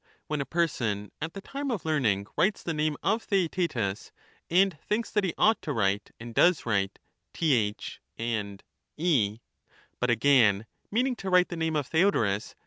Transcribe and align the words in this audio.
When 0.25 0.41
a 0.41 0.47
person 0.47 1.11
at 1.21 1.33
the 1.35 1.41
time 1.41 1.69
of 1.69 1.85
learning 1.85 2.25
writes 2.35 2.63
the 2.63 2.73
name 2.73 2.97
of 3.03 3.21
Theaetetus, 3.21 4.11
and 4.49 4.75
thinks 4.81 5.11
that 5.11 5.23
he 5.23 5.35
ought 5.37 5.61
to 5.61 5.73
write 5.73 6.09
and 6.19 6.33
does 6.33 6.65
write 6.65 6.97
Th 7.35 7.99
and 8.17 8.63
e; 8.97 9.41
but, 9.99 10.09
again, 10.09 10.65
meaning 10.89 11.15
to 11.17 11.29
write 11.29 11.49
the 11.49 11.55
name 11.55 11.73
208 11.73 11.79
of 11.81 11.87
Theodorus 11.91 12.55